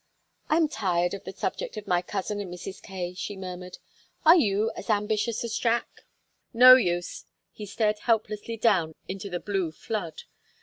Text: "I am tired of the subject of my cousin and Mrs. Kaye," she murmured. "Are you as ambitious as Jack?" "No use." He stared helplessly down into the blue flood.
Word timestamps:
"I 0.49 0.57
am 0.57 0.67
tired 0.67 1.13
of 1.13 1.25
the 1.25 1.31
subject 1.31 1.77
of 1.77 1.85
my 1.85 2.01
cousin 2.01 2.39
and 2.39 2.51
Mrs. 2.51 2.81
Kaye," 2.81 3.13
she 3.13 3.37
murmured. 3.37 3.77
"Are 4.25 4.35
you 4.35 4.71
as 4.75 4.89
ambitious 4.89 5.43
as 5.43 5.55
Jack?" 5.55 6.05
"No 6.55 6.75
use." 6.75 7.25
He 7.51 7.67
stared 7.67 7.99
helplessly 7.99 8.57
down 8.57 8.95
into 9.07 9.29
the 9.29 9.39
blue 9.39 9.71
flood. 9.71 10.23